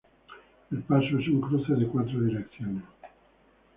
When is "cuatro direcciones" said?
1.87-2.81